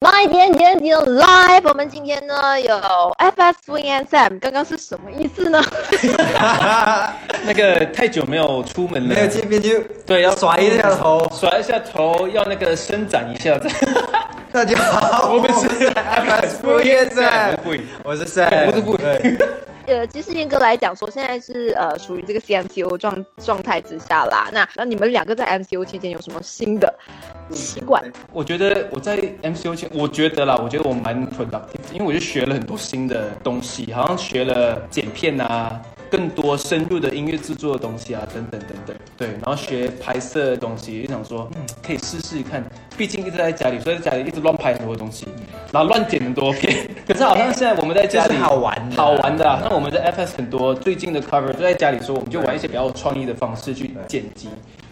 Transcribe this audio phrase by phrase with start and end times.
[0.00, 2.72] 来点点点 live，我们今天呢有
[3.18, 5.60] FS Swing and Sam，刚刚是什么意思呢？
[7.44, 11.28] 那个太久没有出门了，没有见面就对，要甩一下头。
[11.34, 13.58] 甩一下头，要那个伸展一下。
[14.52, 19.38] 大家好，我们是 FS 不夜赛，不赢，我是 Sam，我是不赢。
[19.88, 24.50] 呃，其实严格来讲说，现在是呃属于这个 CMCO 状状态之下啦。
[24.52, 26.94] 那那你们两个在 MCO 期间有什么新的
[27.50, 28.04] 习惯？
[28.30, 35.80] 我觉得我在 MCO 期，我觉得啦，我觉得我蛮 productive，因为我就学了很多新的东西，好像学了剪片啊。
[36.10, 42.64] 更多深入的音乐制作的东西啊，等等等等，对，然后学拍摄的东西，就想说，嗯，可以试试看，
[42.98, 45.26] 毕竟一直在家里，所以在家里一直乱拍很多东西，
[45.72, 46.76] 然后乱剪很多片。
[47.06, 49.44] 可是好像现在我们在家里好玩，好玩的。
[49.62, 54.48] 那我们在 FS 很多最近的 cover 就在家里说，我们就玩一些比较有创意的方式去剪辑。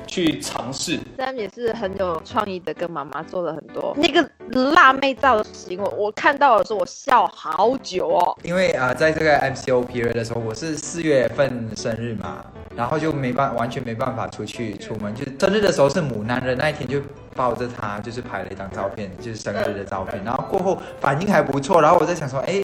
[0.08, 4.24] 去尝试，虽然也是很有创意的，跟妈妈做了很多那个
[4.70, 8.38] 辣妹造型，我我看到的时候我笑好久哦。
[8.44, 12.44] 因为啊，在这个 MCO period 的时候，我是四月份生日嘛，
[12.76, 17.02] 然后就没办完全没办法出去出门，就生日的时候是母男人那一天就
[17.36, 22.62] 抱着他，就是拍了一张照片，就是生日的照片，然后过后反应还不错，然后我在想说，哎，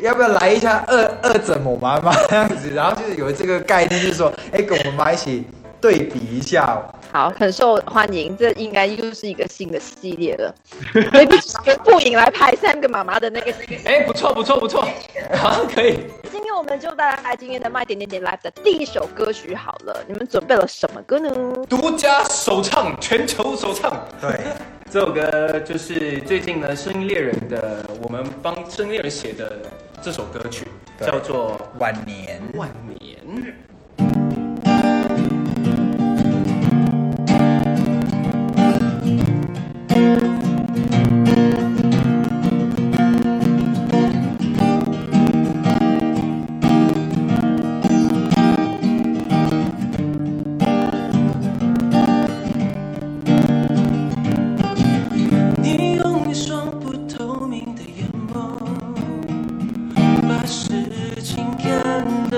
[0.00, 5.44] 要不要来一下二二怎么妈妈这样子，然后就是有这个概念，就是说，哎，跟我们妈一起。
[5.80, 6.82] 对比一下，
[7.14, 8.36] 好，很受欢迎。
[8.36, 10.52] 这应该又是一个新的系列了。
[11.12, 13.54] maybe 跟布影来拍三个妈妈的那个。
[13.84, 14.84] 哎，不错不错不错，
[15.36, 16.00] 好，可以。
[16.32, 20.04] 今天我们就带来今天的卖点点点 live 的第一首歌曲好了。
[20.08, 21.30] 你们准备了什么歌呢？
[21.68, 24.04] 独家首唱，全球首唱。
[24.20, 24.40] 对，
[24.90, 29.62] 这首歌就是最近呢，声音猎人的，我们帮声音猎人写的
[30.02, 30.66] 这首歌曲，
[30.98, 32.42] 叫做《晚年》。
[32.58, 32.68] 晚
[32.98, 33.54] 年。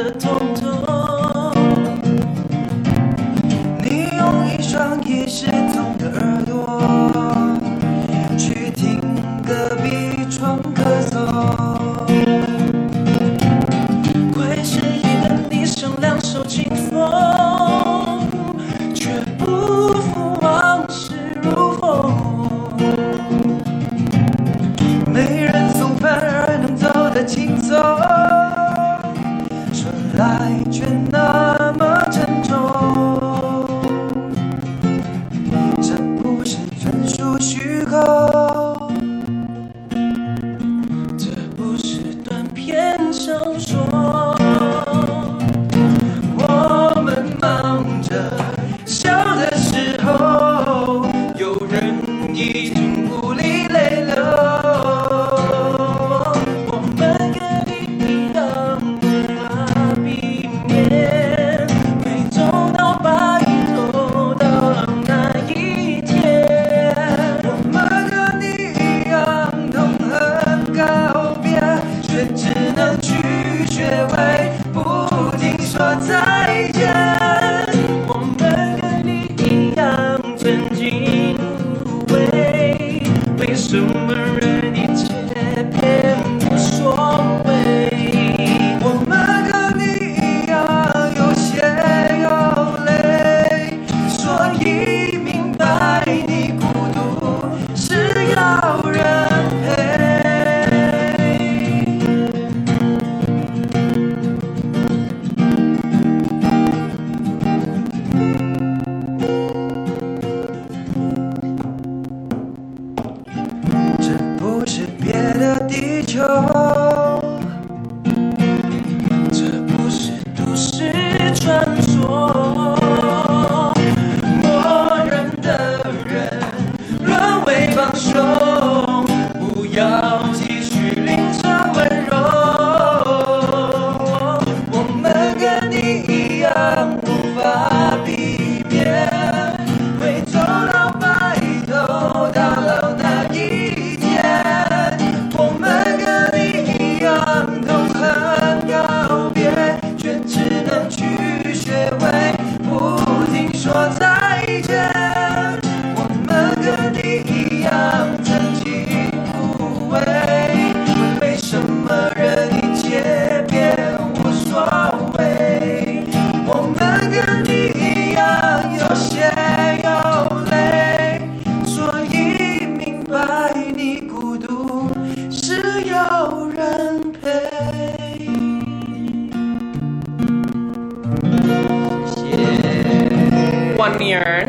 [0.07, 0.56] The.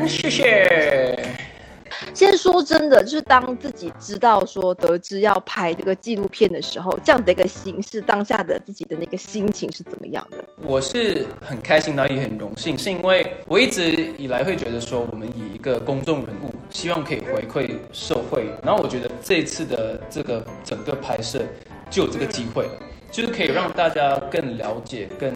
[0.07, 1.17] 谢谢。
[2.13, 10.43] 先说真的，就是当自己知道说得知要拍这个纪录片的时候，这样的一个形式，当下的自己的那个心情是怎么样的？
[10.63, 21.41] 我是很开心，然后也很荣幸，是因为我一直以来会觉得说，我们以一个公众人物，希望可以回馈社会，然后我觉得这次的这个整个拍摄
[21.89, 22.71] 就有这个机会了，
[23.17, 25.33] 就是可以让大家更了解、更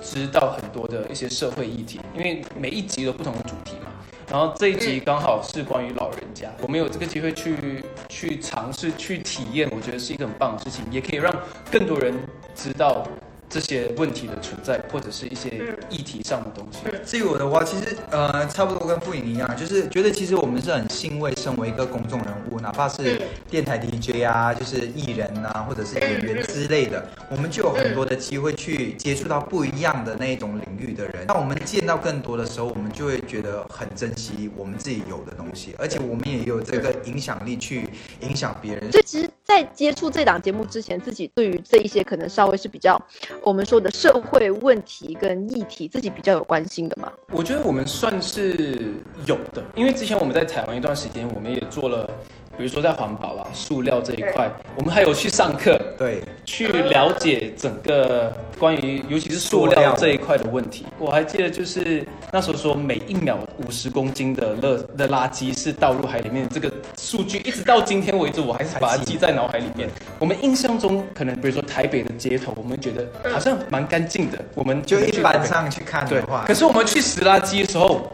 [0.00, 3.92] 知道很多的一些社会议题，因为每一集有不同的主题嘛。
[4.30, 11.30] 然后这一集刚好是关于老人家，我们有这个机会去去尝试去体验，我觉得是一个很棒的事情，也可以让
[11.70, 12.14] 更多人
[12.54, 13.06] 知道
[13.48, 16.80] 这些问题的存在，或者是一些议题上的东西。
[17.04, 31.26] 至于我的话，其实呃，差不多跟傅颖一样，就是觉得其实我们是很欣慰，身为一个公众人物，哪怕是电台 DJ 啊，就是艺人啊，或者是演员之类的，我们就有很多的机会去接触到不一样的那一种领域的人。
[31.26, 37.88] 当我们见到更多的时候，我们就会觉得很珍惜我们自己有的东西，而且我们也有这个影响力去
[38.20, 38.90] 影响别人。
[38.92, 43.00] 所以其实，在接触这档节目之前，自己对于这一些可能稍微是比较
[43.42, 47.12] 我们说的社会问题跟议题，自己比较有关心的嘛。
[47.30, 48.94] 我觉得我们算是
[49.26, 52.08] 有的，因为之前我们在台湾一段时间，我们也做了，
[52.58, 59.94] 比如说在环保啊、塑料这一块，我们还有去上课，对，去了解整个关于尤其是塑料。
[59.96, 60.84] 这一块的问题。
[60.98, 69.88] 我还记得就是那时候说每一秒五十公斤的垃的垃圾是倒入海里面，这个数据一直到今天为止，我还是把它记在脑海里面。
[70.18, 78.10] 我们印象中可能比如说台北的街头，我们觉得好像蛮干净的，我们就一去般上去看对的话，可是我们去拾垃圾的时候，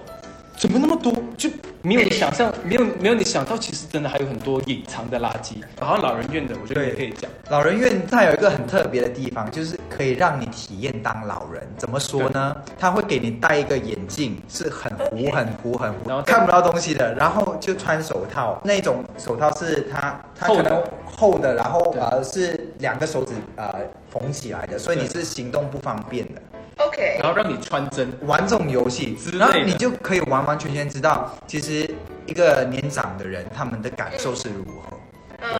[0.56, 1.12] 怎么那么多？
[1.36, 1.48] 就
[1.84, 5.56] 没有你想象，没有没有你想到，其实真的还有很多隐藏的垃圾。
[5.78, 7.30] 然后老人院的，我觉得也可以讲。
[7.50, 11.62] 老人院它有一个很特别的地方，就是可以让你体验当老人。
[11.76, 12.56] 怎么说呢？
[12.78, 17.14] 它会给你戴一个眼镜，是很糊、很糊、很糊，然后看不到东西的。
[17.14, 23.74] 然后就穿手套，那种手套是它它可能厚的，然后呃是两个手指呃
[24.14, 26.40] 缝起来的，所以你是行动不方便的。
[26.76, 31.92] OK，然后让你穿针，玩这种游戏之类，然后你就可以完完全全知道，其实
[32.26, 34.96] 一个年长的人他们的感受是如何。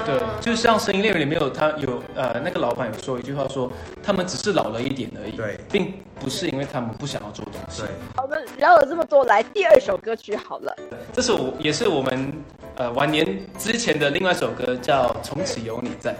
[0.06, 3.70] 对，就像《声音猎人》里面有他有呃那个老板有说一句话说，
[4.02, 7.82] 他们只是老了一点而已，对并不是因为他们不想要做东西。，
[8.16, 10.74] 我们聊了这么多，来第二首歌曲好了。
[11.12, 12.32] 这是我也是我们
[12.76, 16.16] 呃晚年之前的另外一首歌，叫《从此有你在》。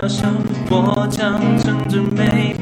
[0.00, 0.28] 多渺小，
[0.70, 2.56] 我将撑着每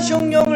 [0.00, 0.49] 汹涌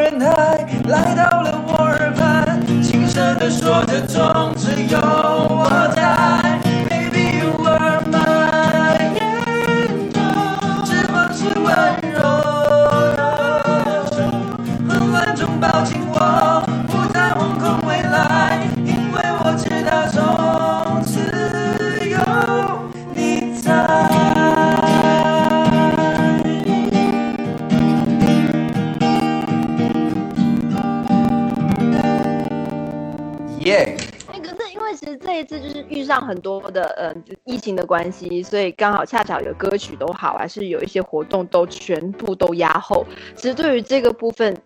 [35.24, 43.04] 这一次就是遇上很多的呃疫情的关系，所以刚好恰巧有歌曲都好，还是有一些活动都全部都压后。
[43.34, 44.56] 其实对于这个部分，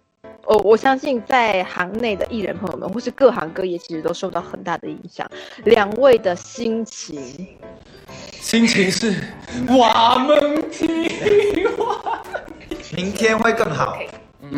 [0.45, 5.27] 我我相信在行内的艺人朋友们，或是各行各业，其实都受到很大的影响。
[5.65, 7.49] 两位的心情，
[8.33, 9.15] 心情是
[9.79, 11.09] 瓦门听
[11.77, 12.23] 话，
[12.97, 13.97] 明天会更好。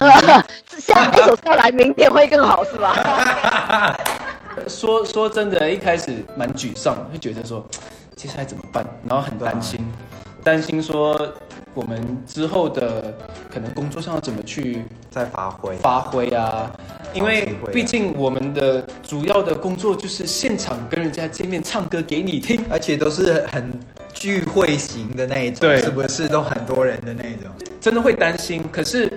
[0.78, 3.96] 下一首歌来，明天会更好，是吧？
[4.68, 7.64] 说说真的，一开始蛮沮丧，会觉得说
[8.16, 9.80] 接下来怎么办，然后很担心，
[10.42, 11.32] 担心说
[11.74, 13.14] 我们之后的
[13.52, 15.76] 可能工作上要怎么去再发挥。
[15.76, 16.70] 发挥啊，
[17.12, 23.72] 因为毕竟我们的主要的工作就是现场跟人家见面唱歌给你听，而且都是很
[24.12, 26.28] 聚会型的那一种，对，是不是？
[26.28, 27.50] 都很多人的那种？
[27.80, 29.10] 真的会担心，可是。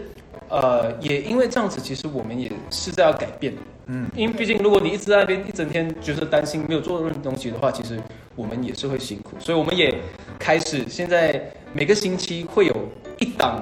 [0.50, 3.52] 呃，也因为这样子，其实我们也是在要改变。
[3.88, 8.00] 嗯，因为毕竟如果你一直在那边一整天，就是担心没有做任何东西的话，其实
[8.36, 9.36] 我们也是会辛苦。
[9.40, 9.94] 所以我们也
[10.40, 12.74] 开始现在每个星期会有
[13.20, 13.62] 一档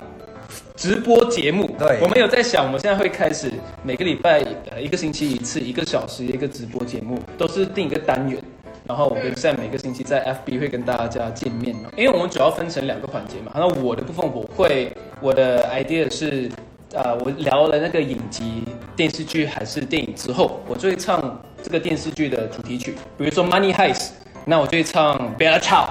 [0.76, 1.76] 直播节目。
[1.80, 3.52] 对，我们有在想，我们现在会开始
[3.84, 8.40] 每个礼拜呃一个星期一次，一个小时一个直播节目，都是定一个单元。
[8.88, 13.52] 然后我们在每个星期在 FB 会跟大家见面嘛，因为我们主要分成两个环节嘛。
[13.56, 16.48] 那我的部分我会我的 idea 是。
[16.94, 18.66] 呃，我聊了那个影集、
[18.98, 23.96] 电视剧还是电影之后，我就会唱这个电视剧的主题曲，比如说《Money Heist》，
[24.44, 25.86] 那我就会唱《Bella Ciao》。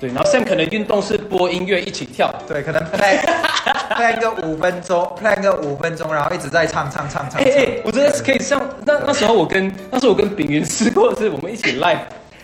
[0.00, 3.16] 对，然后 Sam 可能运动是播音乐一起跳，对，可能 play
[3.90, 7.40] play 个五分钟，play 个五分钟，然后一直在唱唱唱唱。
[7.40, 12.00] 哎哎，我觉得可以像那那时候我跟那时候我跟炳云试过，是我们一起 live，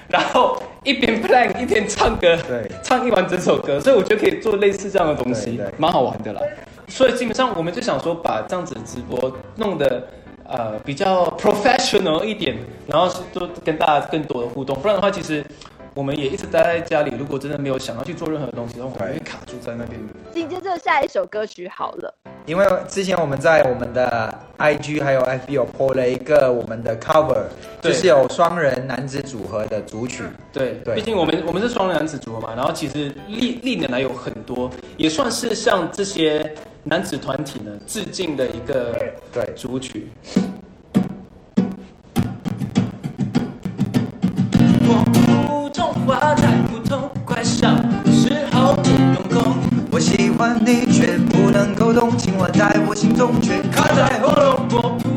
[0.06, 6.40] 然后一边 plan 一边唱歌，对，唱一完整首歌，所以我觉得可以做类似这样的东西，蛮好玩的啦。
[6.90, 10.06] 所以基本上我们就想说，把这样子的直播弄得
[10.44, 14.76] 呃比较 professional 一点，然后多跟大家更多的互动。
[14.80, 15.44] 不然的话，其实
[15.94, 17.14] 我们也一直待在家里。
[17.16, 20.00] 如果真的没有想要去做任何东西，的话，我们会卡住在那边。
[20.34, 22.12] 紧接着下一首歌曲好了。
[22.46, 27.44] 因为之前我们在我们的 IG 还有 FB 有 po 了一个我们的 cover，
[27.80, 30.24] 就是有双人男子组合的组曲。
[30.52, 36.52] 对对，毕竟我们我们是双人男子组合嘛，然后其实历历年来有很多，也算是像这些。
[36.82, 38.96] 男子团体呢，致敬的一个
[39.30, 40.08] 对主曲。
[44.88, 47.70] 我普通话太普通，快笑
[48.04, 49.54] 的时候不用功。
[49.92, 54.66] 我喜欢你却不能沟通，青蛙在我心中却卡在喉咙。
[54.72, 55.08] 我普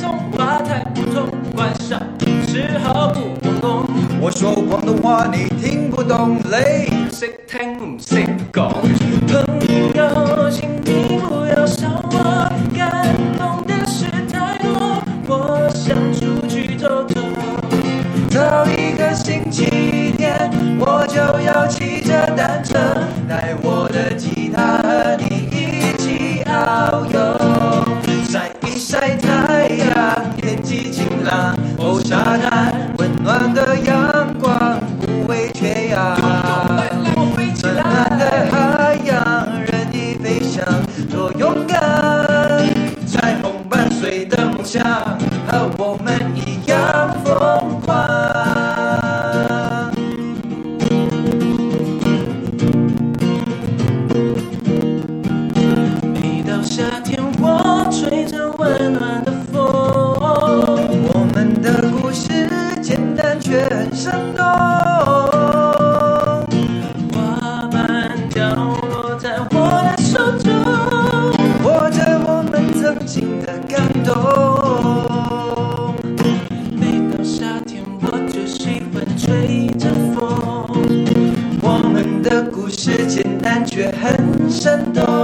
[0.00, 3.86] 通话太普通，快笑的时候不用功。
[4.22, 6.88] 我说广东话你听不懂，累。
[7.12, 8.72] 识听唔识讲，
[44.10, 45.16] 你的梦想
[79.30, 80.66] 吹着风。
[81.62, 85.19] 我们的故事简单却很生动。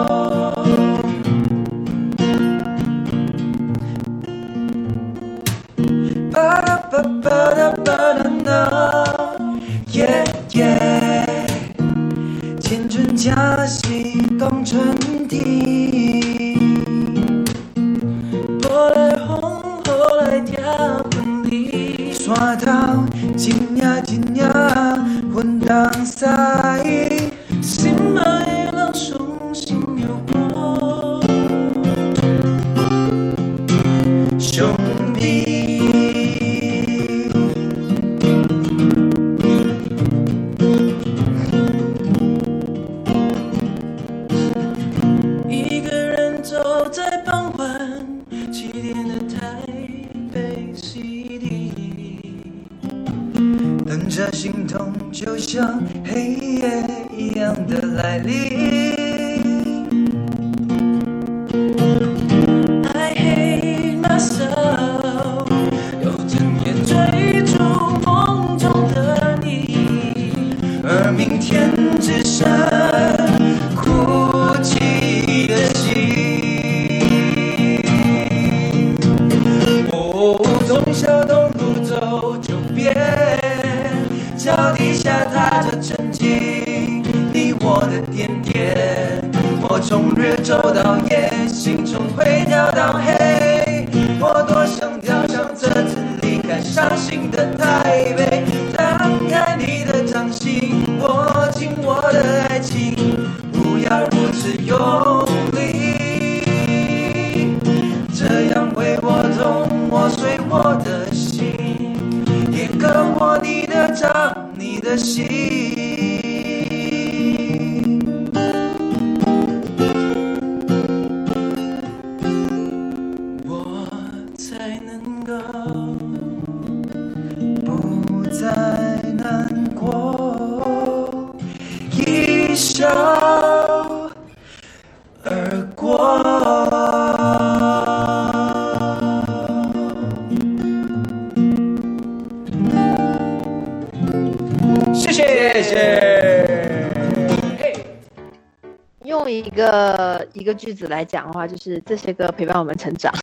[150.36, 153.10] 一个句子来讲的话，就是这些歌陪伴我们成长。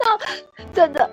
[0.00, 0.18] 那
[0.72, 1.08] 真的，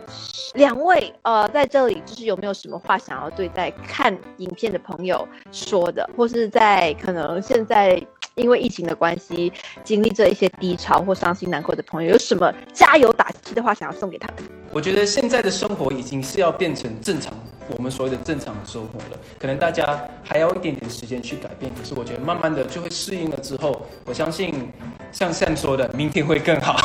[0.53, 8.01] 两位呃，在这里就是有没有什么话想要对在看影片的朋友说的，或是在可能现在
[8.35, 9.51] 因为疫情的关系
[9.83, 14.37] 经历着一些低潮或伤心难过的朋友，有什么加油打气的话想要送给他们？
[14.71, 17.33] 我觉得现在的生活已经是要变成正常，
[17.77, 19.17] 我们所谓的正常的生活了。
[19.39, 24.71] 可能大家还要一点点时间去改变，可是我觉得慢慢的就会适应了之后，我相信
[25.11, 26.77] 像 Sam 说的，明天会更好。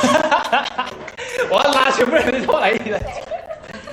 [1.51, 3.01] 我要拉全部人过来一起来。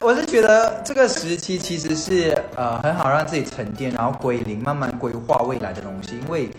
[0.02, 6.20] 我是觉得这个时期其实是呃很好让自己沉淀，然后归零，慢慢规划未来的东西。
[6.20, 6.50] 因为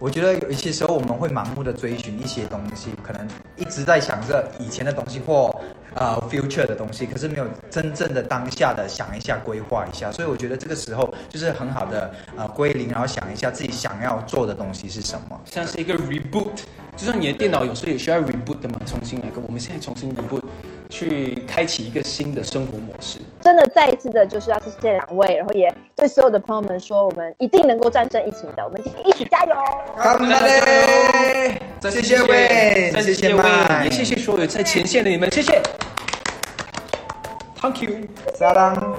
[0.00, 5.54] 我觉得有一些时候我们会盲目的追寻一些东西，可能一直在想着以前的东西或
[5.94, 10.10] 啊 future 的东西，可是没有真正的当下的想一下规划一下。
[10.12, 15.40] 所以我觉得这个时候就是很好的呃归零，然后想一下自己想要做的东西是什么。
[15.44, 16.60] 像是一个 reboot，
[16.96, 19.42] 就像你的电脑有时候也需要 reboot 的嘛，重新来过。
[19.46, 20.42] 我们现在重新 reboot，
[20.88, 23.18] 去开启一个新的生活模式。
[23.40, 29.54] 真的再一次的就是要谢谢两位，然后也对所有的朋友们说，我们一定能够战胜疫情的，我们一起加油！
[30.02, 31.60] 干巴嘞！
[31.90, 35.62] 谢谢喂，谢谢再谢谢魏，麦也谢谢所有在前线的你们，谢谢。
[37.60, 38.08] Thank you。
[38.34, 38.97] 撒浪。